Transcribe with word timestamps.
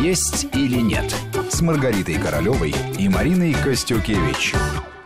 «Есть 0.00 0.46
или 0.54 0.80
нет» 0.80 1.14
с 1.50 1.60
Маргаритой 1.60 2.14
Королевой 2.14 2.74
и 2.98 3.08
Мариной 3.08 3.54
Костюкевич. 3.54 4.54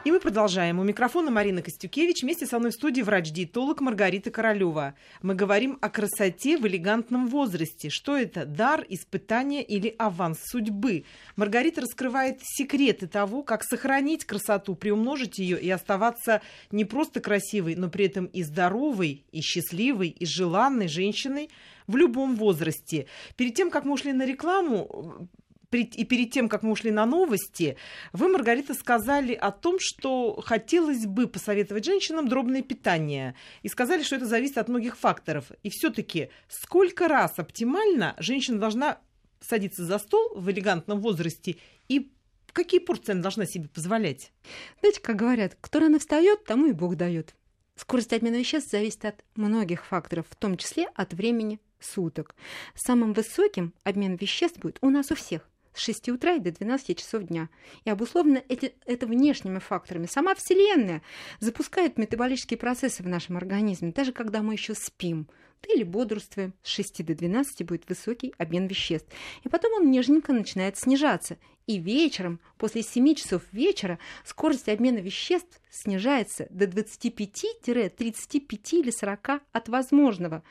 И 0.03 0.11
мы 0.11 0.19
продолжаем. 0.19 0.79
У 0.81 0.83
микрофона 0.83 1.31
Марина 1.31 1.61
Костюкевич. 1.61 2.23
Вместе 2.23 2.47
со 2.47 2.59
мной 2.59 2.71
в 2.71 2.75
студии 2.75 3.03
врач-диетолог 3.03 3.83
Маргарита 3.83 4.31
Королева. 4.31 4.95
Мы 5.21 5.35
говорим 5.35 5.77
о 5.83 5.91
красоте 5.91 6.57
в 6.57 6.67
элегантном 6.67 7.29
возрасте. 7.29 7.91
Что 7.91 8.17
это? 8.17 8.47
Дар, 8.47 8.87
испытание 8.89 9.63
или 9.63 9.95
аванс 9.99 10.39
судьбы? 10.43 11.05
Маргарита 11.37 11.83
раскрывает 11.83 12.39
секреты 12.43 13.09
того, 13.09 13.43
как 13.43 13.63
сохранить 13.63 14.25
красоту, 14.25 14.75
приумножить 14.75 15.39
ее 15.39 15.61
и 15.61 15.69
оставаться 15.69 16.41
не 16.71 16.87
просто 16.87 17.21
красивой, 17.21 17.77
но 17.77 17.91
при 17.91 18.07
этом 18.07 18.25
и 18.25 18.43
здоровой, 18.43 19.25
и 19.33 19.43
счастливой, 19.43 20.09
и 20.09 20.25
желанной 20.25 20.89
женщиной 20.89 21.51
в 21.91 21.97
любом 21.97 22.37
возрасте. 22.37 23.07
Перед 23.37 23.55
тем, 23.55 23.71
как 23.71 23.85
мы 23.85 23.93
ушли 23.93 24.13
на 24.13 24.25
рекламу, 24.25 25.29
и 25.73 26.05
перед 26.05 26.33
тем, 26.33 26.49
как 26.49 26.63
мы 26.63 26.73
ушли 26.73 26.91
на 26.91 27.07
новости, 27.07 27.77
вы, 28.13 28.29
Маргарита, 28.29 28.75
сказали 28.75 29.35
о 29.35 29.53
том, 29.53 29.77
что 29.79 30.41
хотелось 30.41 31.07
бы 31.07 31.29
посоветовать 31.29 31.85
женщинам 31.85 32.29
дробное 32.29 32.63
питание. 32.63 33.35
И 33.63 33.69
сказали, 33.69 34.03
что 34.03 34.17
это 34.17 34.27
зависит 34.27 34.59
от 34.59 34.69
многих 34.69 34.97
факторов. 34.97 35.53
И 35.63 35.71
все-таки 35.71 36.31
сколько 36.49 37.07
раз 37.07 37.39
оптимально 37.39 38.17
женщина 38.19 38.59
должна 38.59 38.99
садиться 39.41 39.85
за 39.85 39.99
стол 39.99 40.35
в 40.35 40.51
элегантном 40.51 41.01
возрасте 41.01 41.57
и 41.89 42.11
какие 42.53 42.81
порции 42.81 43.13
она 43.13 43.23
должна 43.23 43.47
себе 43.47 43.69
позволять? 43.69 44.33
Знаете, 44.81 45.01
как 45.01 45.17
говорят, 45.17 45.57
кто 45.61 45.81
рано 45.81 45.99
встает, 45.99 46.45
тому 46.45 46.67
и 46.67 46.73
Бог 46.73 46.97
дает. 46.97 47.35
Скорость 47.77 48.13
обмена 48.13 48.37
веществ 48.37 48.71
зависит 48.71 49.05
от 49.05 49.25
многих 49.37 49.87
факторов, 49.87 50.27
в 50.29 50.37
том 50.37 50.57
числе 50.57 50.89
от 50.95 51.15
времени 51.15 51.59
суток. 51.81 52.35
Самым 52.75 53.13
высоким 53.13 53.73
обмен 53.85 54.17
веществ 54.17 54.59
будет 54.59 54.79
у 54.81 54.91
нас 54.91 55.11
у 55.11 55.15
всех 55.15 55.49
с 55.75 55.81
6 55.81 56.09
утра 56.11 56.35
и 56.35 56.41
до 56.41 56.51
12 56.51 56.99
часов 56.99 57.25
дня. 57.25 57.49
И 57.85 57.91
обусловлено 57.91 58.43
эти, 58.49 58.75
это 58.87 59.07
внешними 59.07 59.59
факторами. 59.59 60.07
Сама 60.07 60.35
Вселенная 60.35 61.03
запускает 61.39 61.97
метаболические 61.99 62.59
процессы 62.59 63.03
в 63.03 63.09
нашем 63.09 63.37
организме, 63.37 63.93
даже 63.93 64.13
когда 64.13 64.43
мы 64.43 64.55
еще 64.55 64.75
спим 64.75 65.29
или 65.69 65.83
бодрствуем. 65.83 66.55
С 66.63 66.69
6 66.69 67.05
до 67.05 67.15
12 67.15 67.67
будет 67.67 67.89
высокий 67.89 68.33
обмен 68.39 68.67
веществ. 68.67 69.09
И 69.45 69.49
потом 69.49 69.75
он 69.75 69.91
нежненько 69.91 70.33
начинает 70.33 70.79
снижаться. 70.79 71.37
И 71.67 71.79
вечером, 71.79 72.41
после 72.59 72.83
7 72.83 73.15
часов 73.15 73.43
вечера, 73.53 73.99
скорость 74.25 74.69
обмена 74.69 74.99
веществ 74.99 75.61
снижается 75.71 76.49
до 76.51 76.65
25-35 76.65 78.71
или 78.73 78.91
40 78.91 79.29
от 79.53 79.69
возможного. 79.69 80.43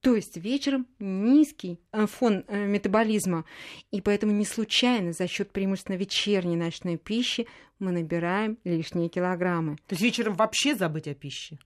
То 0.00 0.16
есть 0.16 0.36
вечером 0.36 0.86
низкий 0.98 1.78
э, 1.92 2.06
фон 2.06 2.44
э, 2.48 2.66
метаболизма. 2.66 3.44
И 3.92 4.00
поэтому 4.00 4.32
не 4.32 4.44
случайно 4.44 5.12
за 5.12 5.28
счет 5.28 5.52
преимущественно 5.52 5.96
вечерней 5.96 6.56
ночной 6.56 6.96
пищи 6.96 7.46
мы 7.78 7.92
набираем 7.92 8.58
лишние 8.64 9.08
килограммы. 9.08 9.76
То 9.86 9.92
есть 9.92 10.02
вечером 10.02 10.34
вообще 10.34 10.74
забыть 10.74 11.06
о 11.06 11.14
пище? 11.14 11.58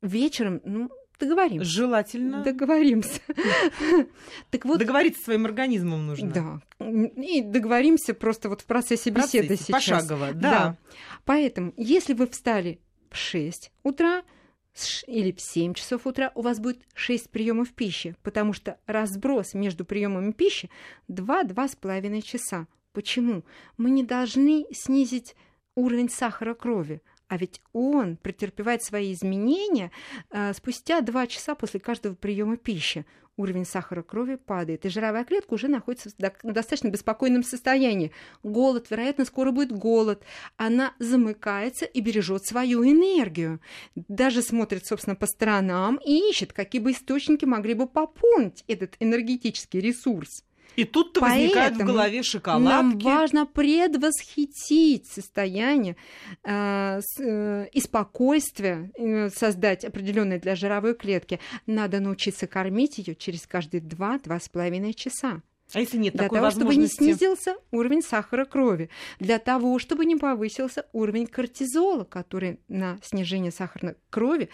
Вечером, 0.00 0.62
ну, 0.64 0.90
договоримся. 1.18 1.68
Желательно. 1.68 2.42
Договоримся. 2.42 3.20
так 4.50 4.64
вот, 4.64 4.78
Договориться 4.78 5.22
своим 5.22 5.44
организмом 5.46 6.06
нужно. 6.06 6.30
Да. 6.78 6.86
И 7.20 7.42
договоримся 7.42 8.14
просто 8.14 8.48
вот 8.48 8.62
в 8.62 8.64
процессе 8.66 9.10
беседы 9.10 9.56
сейчас. 9.56 9.72
Пошагово, 9.72 10.32
да. 10.32 10.50
да. 10.50 10.76
Поэтому, 11.24 11.72
если 11.76 12.14
вы 12.14 12.26
встали 12.26 12.80
в 13.10 13.16
6 13.16 13.70
утра, 13.82 14.22
или 15.06 15.32
в 15.32 15.40
7 15.40 15.74
часов 15.74 16.06
утра 16.06 16.30
у 16.34 16.42
вас 16.42 16.60
будет 16.60 16.82
6 16.94 17.30
приемов 17.30 17.72
пищи, 17.72 18.14
потому 18.22 18.52
что 18.52 18.78
разброс 18.86 19.54
между 19.54 19.84
приемами 19.84 20.32
пищи 20.32 20.70
2-2,5 21.08 22.22
часа. 22.22 22.66
Почему? 22.92 23.44
Мы 23.76 23.90
не 23.90 24.04
должны 24.04 24.66
снизить 24.72 25.34
уровень 25.74 26.10
сахара 26.10 26.54
крови, 26.54 27.02
а 27.28 27.36
ведь 27.36 27.60
он 27.72 28.16
претерпевает 28.16 28.82
свои 28.82 29.12
изменения 29.12 29.90
э, 30.30 30.52
спустя 30.54 31.00
2 31.00 31.26
часа 31.26 31.54
после 31.54 31.80
каждого 31.80 32.14
приема 32.14 32.56
пищи 32.56 33.04
уровень 33.38 33.64
сахара 33.64 34.02
крови 34.02 34.34
падает, 34.34 34.84
и 34.84 34.88
жировая 34.88 35.24
клетка 35.24 35.54
уже 35.54 35.68
находится 35.68 36.10
в 36.10 36.52
достаточно 36.52 36.88
беспокойном 36.88 37.42
состоянии. 37.42 38.12
Голод, 38.42 38.90
вероятно, 38.90 39.24
скоро 39.24 39.52
будет 39.52 39.72
голод. 39.72 40.24
Она 40.56 40.92
замыкается 40.98 41.86
и 41.86 42.00
бережет 42.00 42.44
свою 42.44 42.84
энергию. 42.84 43.60
Даже 43.94 44.42
смотрит, 44.42 44.86
собственно, 44.86 45.16
по 45.16 45.26
сторонам 45.26 45.98
и 46.04 46.30
ищет, 46.30 46.52
какие 46.52 46.82
бы 46.82 46.90
источники 46.90 47.44
могли 47.44 47.74
бы 47.74 47.86
пополнить 47.86 48.64
этот 48.66 48.96
энергетический 48.98 49.80
ресурс. 49.80 50.44
И 50.76 50.84
тут-то 50.84 51.20
возникает 51.20 51.76
в 51.76 51.84
голове 51.84 52.22
шоколадки. 52.22 52.68
Нам 52.68 52.98
важно 52.98 53.46
предвосхитить 53.46 55.06
состояние 55.06 55.96
э, 56.44 57.00
с, 57.00 57.20
э, 57.20 57.68
и 57.72 57.80
спокойствие, 57.80 58.92
э, 58.96 59.28
создать 59.30 59.84
определенное 59.84 60.38
для 60.38 60.54
жировой 60.54 60.94
клетки. 60.94 61.40
Надо 61.66 62.00
научиться 62.00 62.46
кормить 62.46 62.98
ее 62.98 63.16
через 63.16 63.46
каждые 63.46 63.80
2-2,5 63.80 64.92
часа. 64.94 65.42
А 65.74 65.80
если 65.80 65.98
нет 65.98 66.14
для 66.14 66.24
такой 66.24 66.36
того, 66.36 66.46
возможности? 66.46 66.94
чтобы 66.94 67.06
не 67.06 67.14
снизился 67.14 67.56
уровень 67.70 68.02
сахара 68.02 68.44
крови, 68.46 68.88
для 69.20 69.38
того, 69.38 69.78
чтобы 69.78 70.06
не 70.06 70.16
повысился 70.16 70.86
уровень 70.92 71.26
кортизола, 71.26 72.04
который 72.04 72.60
на 72.68 72.98
снижение 73.02 73.52
сахара 73.52 73.96
крови 74.08 74.48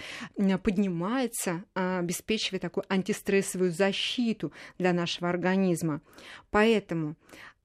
поднимается, 0.63 1.65
а, 1.75 2.01
обеспечивая 2.01 2.59
такую 2.59 2.85
антистрессовую 2.89 3.71
защиту 3.71 4.53
для 4.79 4.93
нашего 4.93 5.29
организма. 5.29 6.01
Поэтому 6.51 7.17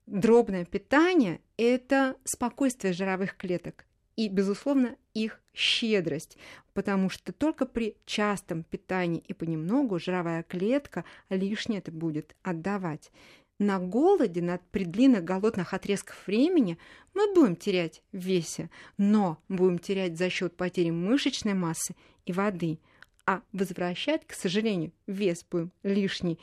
дробное 0.06 0.66
питание– 0.66 1.42
это 1.58 2.16
спокойствие 2.26 2.94
жировых 2.94 3.36
клеток 3.36 3.86
и, 4.20 4.28
безусловно, 4.28 4.98
их 5.24 5.42
щедрость, 5.54 6.38
потому 6.74 7.10
что 7.10 7.34
только 7.34 7.66
при 7.66 7.96
частом 8.06 8.64
питании 8.64 9.24
и 9.28 9.34
понемногу 9.34 10.00
жировая 10.00 10.44
клетка 10.44 11.04
лишнее 11.30 11.80
это 11.80 11.92
будет 11.92 12.36
отдавать. 12.44 13.12
На 13.60 13.78
голоде, 13.78 14.42
на, 14.42 14.60
при 14.72 14.86
длинных 14.86 15.26
голодных 15.26 15.74
отрезках 15.74 16.16
времени 16.26 16.78
мы 17.14 17.34
будем 17.34 17.58
терять 17.58 18.02
в 18.14 18.18
весе, 18.18 18.70
но 18.98 19.38
будем 19.50 19.80
терять 19.80 20.18
за 20.18 20.30
счет 20.30 20.56
потери 20.56 20.92
мышечной 20.92 21.56
массы 21.56 21.94
и 22.26 22.32
воды, 22.32 22.80
а 23.26 23.42
возвращать, 23.52 24.26
к 24.26 24.34
сожалению, 24.34 24.94
вес 25.08 25.46
будем 25.52 25.72
лишний 25.84 26.40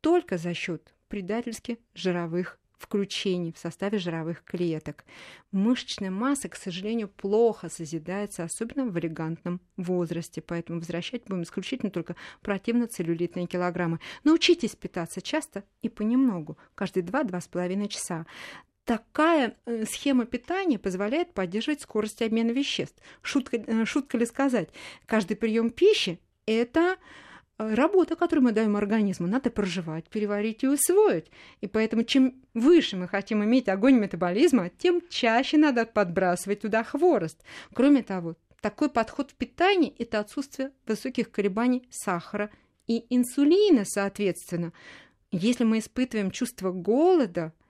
только 0.00 0.38
за 0.38 0.54
счет 0.54 0.92
предательски 1.08 1.78
жировых 1.94 2.58
включений 2.78 3.52
в 3.52 3.58
составе 3.58 3.98
жировых 3.98 4.44
клеток. 4.44 5.04
Мышечная 5.50 6.10
масса, 6.10 6.48
к 6.48 6.56
сожалению, 6.56 7.08
плохо 7.08 7.68
созидается, 7.68 8.44
особенно 8.44 8.86
в 8.86 8.98
элегантном 8.98 9.60
возрасте, 9.76 10.42
поэтому 10.42 10.80
возвращать 10.80 11.24
будем 11.24 11.42
исключительно 11.42 11.90
только 11.90 12.16
противно-целлюлитные 12.42 13.46
килограммы. 13.46 14.00
Научитесь 14.24 14.76
питаться 14.76 15.20
часто 15.22 15.64
и 15.82 15.88
понемногу, 15.88 16.58
каждые 16.74 17.04
2-2,5 17.04 17.88
часа 17.88 18.26
такая 18.86 19.56
э, 19.66 19.84
схема 19.84 20.24
питания 20.24 20.78
позволяет 20.78 21.34
поддерживать 21.34 21.82
скорость 21.82 22.22
обмена 22.22 22.52
веществ. 22.52 23.02
Шутка, 23.20 23.56
э, 23.58 23.84
шутка 23.84 24.16
ли 24.16 24.24
сказать, 24.24 24.70
каждый 25.06 25.36
прием 25.36 25.70
пищи– 25.70 26.20
это 26.46 26.96
работа, 27.58 28.16
которую 28.16 28.44
мы 28.44 28.52
даем 28.52 28.76
организму, 28.76 29.26
надо 29.26 29.50
проживать, 29.50 30.08
переварить 30.08 30.64
и 30.64 30.68
усвоить. 30.68 31.30
И 31.60 31.66
поэтому 31.66 32.04
чем 32.04 32.34
выше 32.54 32.96
мы 32.96 33.08
хотим 33.08 33.44
иметь 33.44 33.68
огонь 33.68 33.98
метаболизма, 33.98 34.70
тем 34.70 35.02
чаще 35.08 35.56
надо 35.56 35.86
подбрасывать 35.86 36.60
туда 36.60 36.84
хворост. 36.84 37.42
Кроме 37.74 38.02
того, 38.02 38.36
такой 38.60 38.90
подход 38.90 39.30
в 39.30 39.34
питании– 39.34 39.94
это 39.98 40.20
отсутствие 40.20 40.72
высоких 40.86 41.30
колебаний 41.30 41.86
сахара 41.90 42.50
и 42.86 43.04
инсулина, 43.10 43.84
соответственно. 43.84 44.72
Если 45.30 45.64
мы 45.64 45.78
испытываем 45.78 46.30
чувство 46.30 46.72
голода– 46.72 47.52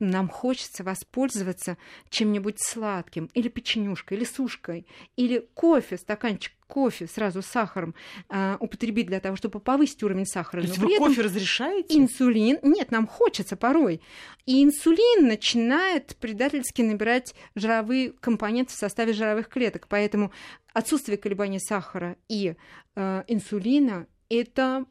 нам 0.00 0.28
хочется 0.28 0.82
воспользоваться 0.82 1.76
чем-нибудь 2.08 2.56
сладким, 2.58 3.30
или 3.34 3.48
печенюшкой, 3.48 4.16
или 4.16 4.24
сушкой, 4.24 4.86
или 5.16 5.46
кофе, 5.54 5.98
стаканчик 5.98 6.52
кофе 6.70 7.06
сразу 7.06 7.42
с 7.42 7.46
сахаром 7.46 7.94
э, 8.28 8.56
употребить 8.60 9.06
для 9.06 9.20
того, 9.20 9.36
чтобы 9.36 9.60
повысить 9.60 10.02
уровень 10.02 10.24
сахара. 10.24 10.62
То 10.62 10.68
есть 10.68 10.80
Но 10.80 10.86
вы 10.86 10.96
кофе 10.96 11.22
разрешаете? 11.22 11.98
Инсулин, 11.98 12.58
нет, 12.62 12.90
нам 12.92 13.06
хочется 13.06 13.56
порой. 13.56 14.00
И 14.46 14.62
инсулин 14.62 15.26
начинает 15.26 16.16
предательски 16.16 16.82
набирать 16.82 17.34
жировые 17.56 18.12
компоненты 18.12 18.72
в 18.72 18.76
составе 18.76 19.12
жировых 19.12 19.48
клеток. 19.48 19.86
Поэтому 19.88 20.32
отсутствие 20.72 21.18
колебаний 21.18 21.60
сахара 21.60 22.16
и 22.28 22.54
э, 22.94 23.24
инсулина 23.26 24.06
это 24.28 24.86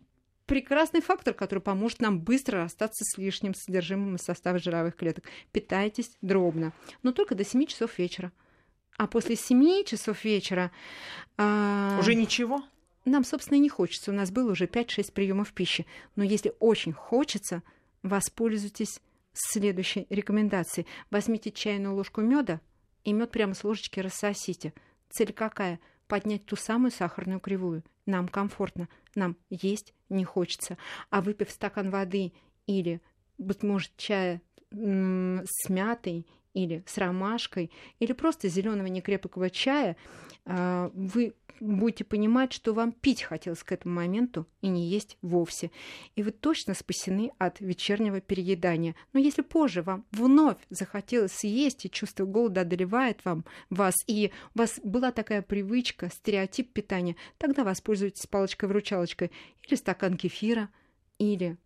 прекрасный 0.46 1.02
фактор, 1.02 1.34
который 1.34 1.60
поможет 1.60 2.02
нам 2.02 2.20
быстро 2.20 2.64
расстаться 2.64 3.06
с 3.06 3.18
лишним 3.18 3.54
содержимым 3.54 4.16
из 4.16 4.22
состава 4.22 4.58
жировых 4.60 4.96
клеток. 4.96 5.26
Питайтесь 5.52 6.12
дробно, 6.22 6.74
но 7.04 7.12
только 7.12 7.36
до 7.36 7.46
7 7.46 7.66
часов 7.68 7.98
вечера. 7.98 8.32
А 9.00 9.08
после 9.08 9.38
7 9.38 9.86
часов 9.86 10.26
вечера... 10.26 10.72
А... 11.38 11.98
Уже 12.02 12.16
ничего? 12.16 12.62
Нам, 13.06 13.24
собственно, 13.24 13.56
и 13.56 13.62
не 13.62 13.70
хочется. 13.70 14.12
У 14.12 14.14
нас 14.14 14.30
было 14.30 14.52
уже 14.52 14.66
5-6 14.66 15.14
приемов 15.14 15.54
пищи. 15.54 15.86
Но 16.18 16.24
если 16.26 16.52
очень 16.60 16.92
хочется, 16.92 17.64
воспользуйтесь 18.04 19.00
следующей 19.32 20.06
рекомендацией. 20.10 20.86
Возьмите 21.12 21.50
чайную 21.50 21.96
ложку 21.96 22.20
меда 22.20 22.60
и 23.06 23.14
мед 23.14 23.32
прямо 23.32 23.54
с 23.54 23.64
ложечки 23.64 24.02
рассосите. 24.02 24.74
Цель 25.10 25.32
какая? 25.32 25.80
Поднять 26.08 26.46
ту 26.46 26.58
самую 26.58 26.92
сахарную 26.92 27.40
кривую. 27.40 27.86
Нам 28.06 28.28
комфортно, 28.28 28.90
нам 29.16 29.38
есть 29.50 29.94
не 30.10 30.26
хочется. 30.26 30.78
А 31.10 31.22
выпив 31.22 31.50
стакан 31.52 31.90
воды 31.90 32.34
или, 32.68 33.00
быть 33.38 33.64
может, 33.64 33.96
чая 33.96 34.42
с 34.72 35.70
мятой 35.70 36.28
или 36.54 36.84
с 36.86 36.98
ромашкой, 36.98 37.72
или 38.00 38.14
просто 38.14 38.48
зеленого 38.48 38.88
некрепкого 38.88 39.50
чая, 39.50 39.98
а, 40.46 40.92
вы 40.94 41.34
будете 41.60 42.04
понимать, 42.04 42.54
что 42.54 42.74
вам 42.74 42.92
пить 42.92 43.24
хотелось 43.24 43.64
к 43.64 43.72
этому 43.72 43.96
моменту 43.96 44.48
и 44.62 44.68
не 44.68 44.88
есть 44.88 45.18
вовсе. 45.22 45.72
И 46.16 46.24
вы 46.24 46.32
точно 46.32 46.74
спасены 46.74 47.32
от 47.38 47.60
вечернего 47.60 48.22
переедания. 48.22 48.96
Но 49.14 49.20
если 49.20 49.42
позже 49.42 49.82
вам 49.82 50.06
вновь 50.12 50.58
захотелось 50.70 51.34
съесть, 51.34 51.86
и 51.86 51.92
чувство 51.92 52.26
голода 52.26 52.62
одолевает 52.62 53.24
вам, 53.26 53.46
вас, 53.70 53.96
и 54.08 54.32
у 54.56 54.60
вас 54.60 54.80
была 54.84 55.12
такая 55.12 55.42
привычка, 55.42 56.10
стереотип 56.10 56.72
питания, 56.72 57.16
тогда 57.38 57.64
воспользуйтесь 57.64 58.28
палочкой-вручалочкой 58.28 59.32
или 59.64 59.76
стакан 59.76 60.18
кефира, 60.18 60.70
или 61.18 61.58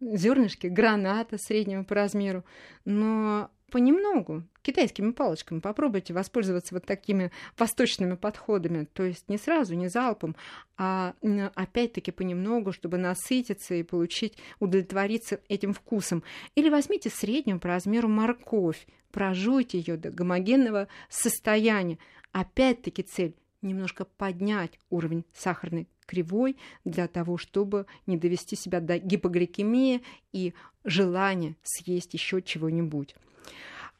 зернышки 0.00 0.66
граната 0.66 1.38
среднего 1.38 1.82
по 1.82 1.94
размеру. 1.94 2.44
Но 2.84 3.50
понемногу, 3.70 4.44
китайскими 4.62 5.12
палочками. 5.12 5.60
Попробуйте 5.60 6.14
воспользоваться 6.14 6.74
вот 6.74 6.86
такими 6.86 7.30
восточными 7.58 8.14
подходами. 8.14 8.84
То 8.92 9.02
есть 9.02 9.28
не 9.28 9.38
сразу, 9.38 9.74
не 9.74 9.88
залпом, 9.88 10.36
а 10.76 11.14
опять-таки 11.54 12.10
понемногу, 12.10 12.72
чтобы 12.72 12.98
насытиться 12.98 13.74
и 13.74 13.82
получить, 13.82 14.36
удовлетвориться 14.60 15.40
этим 15.48 15.72
вкусом. 15.72 16.22
Или 16.54 16.68
возьмите 16.68 17.10
среднюю 17.10 17.60
по 17.60 17.68
размеру 17.68 18.08
морковь, 18.08 18.86
прожуйте 19.10 19.78
ее 19.78 19.96
до 19.96 20.10
гомогенного 20.10 20.88
состояния. 21.08 21.98
Опять-таки 22.32 23.02
цель 23.02 23.34
немножко 23.62 24.04
поднять 24.04 24.78
уровень 24.90 25.24
сахарной 25.32 25.88
кривой 26.06 26.56
для 26.84 27.08
того, 27.08 27.36
чтобы 27.36 27.86
не 28.06 28.16
довести 28.16 28.54
себя 28.54 28.80
до 28.80 28.98
гипогликемии 28.98 30.02
и 30.32 30.54
желания 30.84 31.56
съесть 31.62 32.14
еще 32.14 32.40
чего-нибудь. 32.42 33.16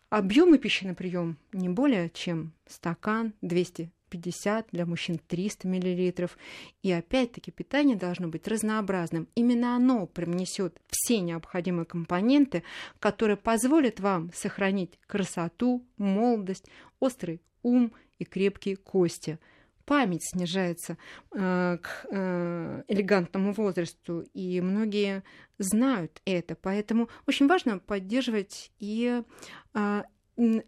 Объемы 0.08 0.58
пищи 0.58 0.84
на 0.84 0.94
прием 0.94 1.36
не 1.52 1.68
более 1.68 2.10
чем 2.10 2.52
стакан 2.66 3.32
250 3.42 4.68
для 4.70 4.86
мужчин 4.86 5.18
300 5.18 5.66
мл. 5.66 6.28
И 6.82 6.92
опять-таки 6.92 7.50
питание 7.50 7.96
должно 7.96 8.28
быть 8.28 8.46
разнообразным. 8.46 9.26
Именно 9.34 9.74
оно 9.74 10.06
привнесет 10.06 10.80
все 10.88 11.20
необходимые 11.20 11.86
компоненты, 11.86 12.62
которые 13.00 13.36
позволят 13.36 13.98
вам 13.98 14.30
сохранить 14.32 14.98
красоту, 15.08 15.84
молодость, 15.96 16.66
острый 17.00 17.40
ум 17.62 17.92
и 18.18 18.24
крепкие 18.24 18.76
кости– 18.76 19.38
память 19.86 20.24
снижается 20.24 20.98
э, 21.32 21.78
к 21.80 22.06
э, 22.10 22.82
элегантному 22.88 23.52
возрасту, 23.52 24.24
и 24.34 24.60
многие 24.60 25.22
знают 25.58 26.20
это. 26.26 26.56
Поэтому 26.56 27.08
очень 27.26 27.46
важно 27.46 27.78
поддерживать 27.78 28.72
и 28.78 29.22
э, 29.74 30.02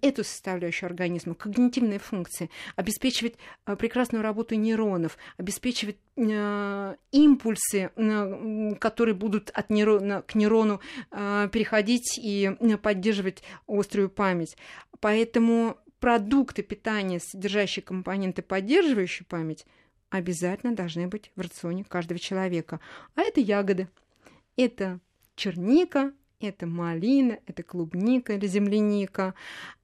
эту 0.00 0.25
составляющую 0.25 0.87
организма, 0.87 1.35
когнитивные 1.35 1.99
функции, 1.99 2.49
обеспечивать 2.76 3.35
э, 3.67 3.76
прекрасную 3.76 4.23
работу 4.23 4.55
нейронов, 4.55 5.19
обеспечивать 5.37 5.99
э, 6.17 6.94
импульсы, 7.12 7.91
э, 7.94 8.75
которые 8.81 9.14
будут 9.14 9.50
от 9.50 9.69
нейрона 9.71 10.23
к 10.23 10.35
нейрону 10.35 10.81
э, 11.11 11.49
переходить 11.53 12.19
и 12.19 12.56
э, 12.59 12.76
поддерживать 12.79 13.43
острую 13.67 14.09
память. 14.09 14.56
Поэтому 15.00 15.76
продукты 16.00 16.62
питания, 16.62 17.21
содержащие 17.21 17.83
компоненты, 17.83 18.43
поддерживающие 18.43 19.27
память, 19.27 19.67
обязательно 20.11 20.75
должны 20.75 21.06
быть 21.09 21.31
в 21.37 21.41
рационе 21.41 21.85
каждого 21.85 22.19
человека. 22.19 22.81
А 23.15 23.23
это 23.23 23.41
ягоды. 23.41 23.89
Это 24.56 25.00
черника, 25.37 26.12
это 26.41 26.67
малина, 26.67 27.39
это 27.47 27.62
клубника 27.62 28.35
или 28.35 28.47
земляника, 28.47 29.35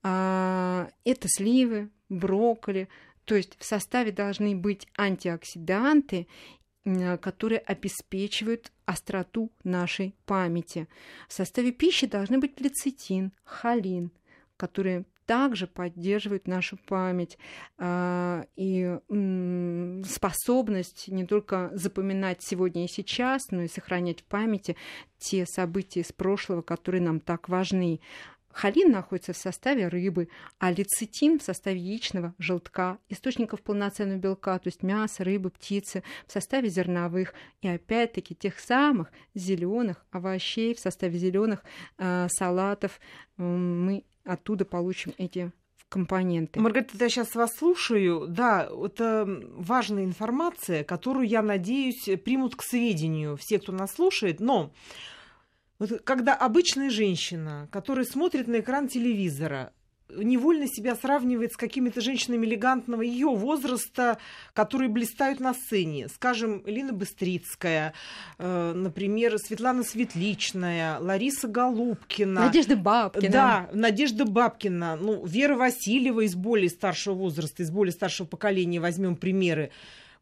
а, 0.03 0.89
это 1.03 1.27
сливы, 1.29 1.89
брокколи. 2.09 2.89
То 3.25 3.35
есть 3.35 3.57
в 3.59 3.65
составе 3.65 4.11
должны 4.11 4.55
быть 4.55 4.87
антиоксиданты, 4.97 6.27
которые 7.19 7.59
обеспечивают 7.59 8.71
остроту 8.85 9.51
нашей 9.63 10.13
памяти. 10.27 10.87
В 11.27 11.33
составе 11.33 11.71
пищи 11.71 12.05
должны 12.05 12.37
быть 12.37 12.61
лецитин, 12.61 13.31
холин, 13.43 14.11
которые 14.55 15.05
также 15.25 15.67
поддерживает 15.67 16.47
нашу 16.47 16.77
память 16.77 17.37
э, 17.77 18.45
и 18.55 18.97
способность 20.05 21.07
не 21.07 21.25
только 21.25 21.71
запоминать 21.73 22.39
сегодня 22.41 22.85
и 22.85 22.89
сейчас, 22.89 23.51
но 23.51 23.63
и 23.63 23.67
сохранять 23.67 24.21
в 24.21 24.25
памяти 24.25 24.75
те 25.17 25.45
события 25.45 26.01
из 26.01 26.11
прошлого, 26.11 26.61
которые 26.61 27.01
нам 27.01 27.19
так 27.19 27.49
важны. 27.49 27.99
Холин 28.55 28.91
находится 28.91 29.33
в 29.33 29.37
составе 29.37 29.89
рыбы, 29.89 30.29
а 30.59 30.71
лецитин 30.71 31.39
в 31.39 31.43
составе 31.43 31.77
яичного 31.77 32.33
желтка, 32.39 32.99
источников 33.09 33.61
полноценного 33.61 34.17
белка, 34.17 34.57
то 34.59 34.67
есть 34.69 34.81
мяса, 34.81 35.25
рыбы, 35.25 35.49
птицы, 35.49 36.03
в 36.25 36.31
составе 36.31 36.69
зерновых 36.69 37.33
и 37.61 37.67
опять-таки 37.67 38.33
тех 38.33 38.57
самых 38.59 39.11
зеленых 39.33 40.05
овощей 40.09 40.73
в 40.73 40.79
составе 40.79 41.19
зеленых 41.19 41.65
э, 41.97 42.27
салатов 42.29 43.01
мы 43.35 44.05
оттуда 44.23 44.63
получим 44.63 45.13
эти 45.17 45.51
компоненты. 45.89 46.59
Маргарита, 46.59 46.97
я 46.97 47.09
сейчас 47.09 47.35
вас 47.35 47.53
слушаю. 47.55 48.25
Да, 48.29 48.69
это 48.85 49.25
важная 49.51 50.05
информация, 50.05 50.85
которую, 50.85 51.27
я 51.27 51.41
надеюсь, 51.41 52.09
примут 52.23 52.55
к 52.55 52.63
сведению 52.63 53.35
все, 53.37 53.59
кто 53.59 53.73
нас 53.73 53.93
слушает. 53.93 54.39
Но 54.39 54.71
вот 55.79 56.01
когда 56.03 56.33
обычная 56.33 56.89
женщина, 56.89 57.67
которая 57.71 58.05
смотрит 58.05 58.47
на 58.47 58.59
экран 58.59 58.87
телевизора, 58.87 59.73
невольно 60.09 60.67
себя 60.67 60.95
сравнивает 60.95 61.53
с 61.53 61.57
какими-то 61.57 62.01
женщинами 62.01 62.45
элегантного 62.45 63.01
ее 63.01 63.27
возраста, 63.27 64.17
которые 64.53 64.89
блистают 64.89 65.39
на 65.39 65.53
сцене. 65.53 66.07
Скажем, 66.07 66.63
Лина 66.65 66.93
Быстрицкая, 66.93 67.93
э, 68.37 68.73
например, 68.73 69.37
Светлана 69.37 69.83
Светличная, 69.83 70.99
Лариса 70.99 71.47
Голубкина. 71.47 72.45
Надежда 72.45 72.75
Бабкина. 72.75 73.31
Да, 73.31 73.69
Надежда 73.73 74.25
Бабкина. 74.25 74.95
Ну, 74.95 75.25
Вера 75.25 75.55
Васильева 75.55 76.21
из 76.21 76.35
более 76.35 76.69
старшего 76.69 77.15
возраста, 77.15 77.63
из 77.63 77.71
более 77.71 77.93
старшего 77.93 78.27
поколения, 78.27 78.79
возьмем 78.79 79.15
примеры. 79.15 79.71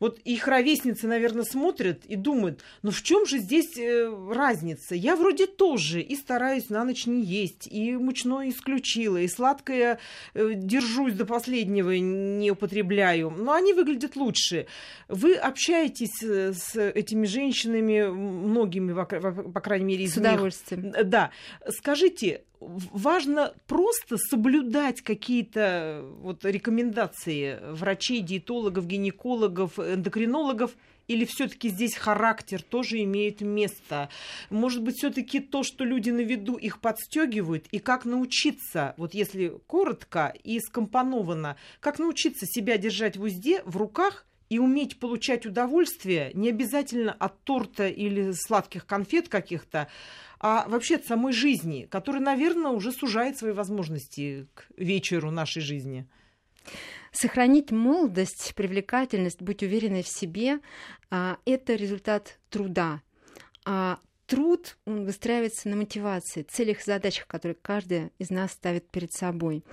Вот 0.03 0.19
их 0.25 0.49
ровесницы, 0.49 1.07
наверное, 1.07 1.45
смотрят 1.45 2.03
и 2.03 2.17
думают, 2.17 2.61
ну 2.81 2.91
в 2.91 3.01
чем 3.01 3.25
же 3.25 3.37
здесь 3.37 3.77
э, 3.77 4.13
разница? 4.33 4.95
Я 4.95 5.15
вроде 5.15 5.47
тоже 5.47 6.01
и 6.01 6.17
стараюсь 6.17 6.69
на 6.69 6.83
ночь 6.83 7.05
не 7.05 7.23
есть, 7.23 7.69
и 7.71 7.95
мучное 7.95 8.49
исключила, 8.49 9.15
и 9.15 9.29
сладкое 9.29 9.99
э, 10.33 10.49
держусь 10.55 11.13
до 11.13 11.25
последнего, 11.25 11.91
не 11.91 12.51
употребляю. 12.51 13.29
Но 13.29 13.53
они 13.53 13.71
выглядят 13.71 14.17
лучше. 14.17 14.67
Вы 15.07 15.35
общаетесь 15.35 16.21
э, 16.21 16.51
с 16.51 16.77
этими 16.77 17.25
женщинами, 17.25 18.05
многими, 18.05 18.93
по 18.93 19.61
крайней 19.61 19.85
мере, 19.85 20.03
из 20.03 20.15
С 20.15 20.17
удовольствием. 20.17 20.83
них. 20.87 21.05
Да. 21.05 21.31
Скажите, 21.69 22.41
важно 22.91 23.53
просто 23.67 24.17
соблюдать 24.17 25.01
какие-то 25.01 26.05
вот 26.19 26.45
рекомендации 26.45 27.59
врачей, 27.71 28.21
диетологов, 28.21 28.87
гинекологов, 28.87 29.79
эндокринологов, 29.79 30.75
или 31.07 31.25
все-таки 31.25 31.69
здесь 31.69 31.95
характер 31.95 32.61
тоже 32.61 33.03
имеет 33.03 33.41
место? 33.41 34.09
Может 34.49 34.83
быть, 34.83 34.95
все-таки 34.95 35.39
то, 35.39 35.63
что 35.63 35.83
люди 35.83 36.09
на 36.09 36.21
виду, 36.21 36.55
их 36.55 36.79
подстегивают, 36.79 37.67
и 37.71 37.79
как 37.79 38.05
научиться, 38.05 38.93
вот 38.97 39.13
если 39.13 39.59
коротко 39.67 40.33
и 40.43 40.59
скомпоновано, 40.59 41.57
как 41.79 41.99
научиться 41.99 42.45
себя 42.45 42.77
держать 42.77 43.17
в 43.17 43.23
узде, 43.23 43.61
в 43.65 43.77
руках 43.77 44.25
и 44.53 44.59
уметь 44.59 44.99
получать 44.99 45.47
удовольствие, 45.47 46.29
не 46.35 46.49
обязательно 46.49 47.11
от 47.11 47.43
торта 47.43 47.87
или 47.87 48.33
сладких 48.33 48.85
конфет 48.85 49.27
каких-то, 49.27 49.87
а 50.39 50.67
вообще 50.67 50.97
от 50.97 51.05
самой 51.05 51.33
жизни, 51.33 51.87
которая, 51.89 52.21
наверное, 52.21 52.69
уже 52.69 52.91
сужает 52.91 53.35
свои 53.35 53.51
возможности 53.51 54.47
к 54.53 54.67
вечеру 54.77 55.31
нашей 55.31 55.63
жизни. 55.63 56.07
Сохранить 57.11 57.71
молодость, 57.71 58.53
привлекательность, 58.55 59.41
быть 59.41 59.63
уверенной 59.63 60.03
в 60.03 60.07
себе 60.07 60.59
а,– 61.09 61.37
это 61.45 61.73
результат 61.73 62.37
труда. 62.51 63.01
Труд 64.25 64.77
он 64.85 65.05
выстраивается 65.05 65.67
на 65.67 65.75
мотивации, 65.75 66.43
целях 66.43 66.79
и 66.79 66.83
задачах, 66.83 67.27
которые 67.27 67.57
каждый 67.61 68.11
из 68.19 68.29
нас 68.29 68.51
ставит 68.51 68.89
перед 68.89 69.11
собой. 69.11 69.63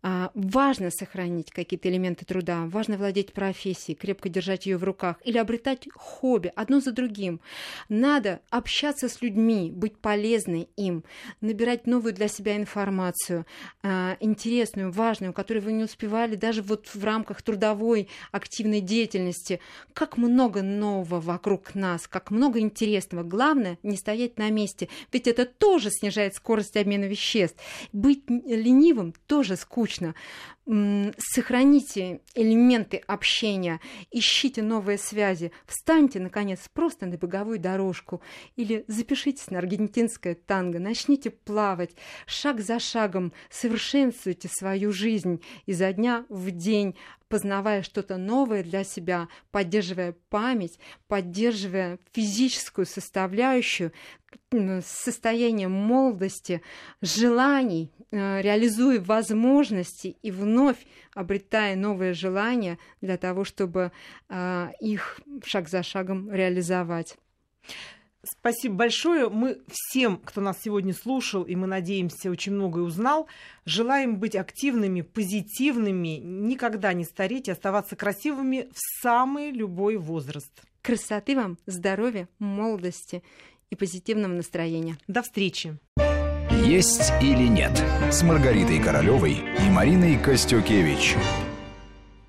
А, 0.00 0.30
важно 0.34 0.90
сохранить 0.90 1.50
какие-то 1.50 1.88
элементы 1.88 2.24
труда, 2.24 2.66
важно 2.66 2.96
владеть 2.96 3.32
профессией, 3.32 3.96
крепко 3.96 4.28
держать 4.28 4.66
ее 4.66 4.78
в 4.78 4.84
руках 4.84 5.16
или 5.24 5.38
обретать 5.38 5.88
хобби 5.92 6.52
одно 6.54 6.78
за 6.78 6.92
другим. 6.92 7.40
Надо 7.88 8.40
общаться 8.48 9.08
с 9.08 9.20
людьми, 9.20 9.72
быть 9.74 9.98
полезной 9.98 10.68
им, 10.76 11.02
набирать 11.40 11.88
новую 11.88 12.14
для 12.14 12.28
себя 12.28 12.56
информацию, 12.56 13.44
а, 13.82 14.16
интересную, 14.20 14.92
важную, 14.92 15.32
которую 15.32 15.64
вы 15.64 15.72
не 15.72 15.82
успевали 15.82 16.36
даже 16.36 16.62
вот 16.62 16.86
в 16.94 17.02
рамках 17.02 17.42
трудовой 17.42 18.08
активной 18.30 18.80
деятельности. 18.80 19.58
Как 19.94 20.16
много 20.16 20.62
нового 20.62 21.20
вокруг 21.20 21.74
нас, 21.74 22.06
как 22.06 22.30
много 22.30 22.60
интересного. 22.60 23.24
Главное 23.24 23.78
не 23.88 23.96
стоять 23.96 24.38
на 24.38 24.50
месте, 24.50 24.88
ведь 25.12 25.26
это 25.26 25.44
тоже 25.44 25.90
снижает 25.90 26.34
скорость 26.34 26.76
обмена 26.76 27.04
веществ. 27.04 27.58
Быть 27.92 28.22
ленивым 28.28 29.14
тоже 29.26 29.56
скучно. 29.56 30.14
Сохраните 30.68 32.20
элементы 32.34 32.98
общения, 33.06 33.80
ищите 34.10 34.60
новые 34.60 34.98
связи, 34.98 35.50
встаньте, 35.64 36.20
наконец, 36.20 36.68
просто 36.70 37.06
на 37.06 37.16
беговую 37.16 37.58
дорожку 37.58 38.20
или 38.54 38.84
запишитесь 38.86 39.50
на 39.50 39.60
аргентинское 39.60 40.34
танго, 40.34 40.78
начните 40.78 41.30
плавать, 41.30 41.92
шаг 42.26 42.60
за 42.60 42.80
шагом 42.80 43.32
совершенствуйте 43.48 44.48
свою 44.48 44.92
жизнь 44.92 45.42
изо 45.64 45.90
дня 45.94 46.26
в 46.28 46.50
день, 46.50 46.96
познавая 47.28 47.82
что-то 47.82 48.18
новое 48.18 48.62
для 48.62 48.84
себя, 48.84 49.28
поддерживая 49.50 50.16
память, 50.28 50.78
поддерживая 51.06 51.98
физическую 52.12 52.84
составляющую, 52.84 53.92
состояние 54.82 55.68
молодости, 55.68 56.62
желаний, 57.00 57.92
э, 58.10 58.40
реализуя 58.40 59.00
возможности 59.00 60.16
и 60.22 60.30
вновь 60.30 60.86
обретая 61.14 61.76
новые 61.76 62.14
желания 62.14 62.78
для 63.00 63.16
того, 63.16 63.44
чтобы 63.44 63.92
э, 64.28 64.68
их 64.80 65.20
шаг 65.44 65.68
за 65.68 65.82
шагом 65.82 66.30
реализовать. 66.32 67.16
Спасибо 68.24 68.74
большое. 68.74 69.28
Мы 69.28 69.60
всем, 69.68 70.18
кто 70.18 70.40
нас 70.40 70.58
сегодня 70.62 70.92
слушал, 70.92 71.44
и 71.44 71.54
мы 71.54 71.66
надеемся, 71.66 72.30
очень 72.30 72.52
многое 72.52 72.84
узнал, 72.84 73.28
желаем 73.64 74.18
быть 74.18 74.34
активными, 74.34 75.02
позитивными, 75.02 76.18
никогда 76.18 76.92
не 76.92 77.04
стареть 77.04 77.48
и 77.48 77.52
оставаться 77.52 77.96
красивыми 77.96 78.68
в 78.72 79.02
самый 79.02 79.50
любой 79.50 79.96
возраст. 79.96 80.52
Красоты 80.82 81.36
вам, 81.36 81.58
здоровья, 81.66 82.28
молодости 82.38 83.22
и 83.70 83.76
позитивного 83.76 84.32
настроения. 84.32 84.98
До 85.06 85.22
встречи. 85.22 85.78
Есть 86.64 87.12
или 87.22 87.46
нет 87.46 87.82
с 88.10 88.22
Маргаритой 88.22 88.78
Королевой 88.80 89.34
и 89.34 89.70
Мариной 89.70 90.18
Костюкевич. 90.18 91.16